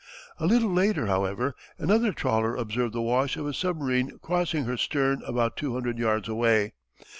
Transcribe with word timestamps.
A 0.39 0.47
little 0.47 0.71
later, 0.73 1.05
however, 1.05 1.53
another 1.77 2.11
trawler 2.11 2.55
observed 2.55 2.91
the 2.95 3.03
wash 3.03 3.37
of 3.37 3.45
a 3.45 3.53
submarine 3.53 4.17
crossing 4.23 4.63
her 4.63 4.75
stern 4.75 5.21
about 5.27 5.55
two 5.57 5.75
hundred 5.75 5.99
yards 5.99 6.27
away. 6.27 6.73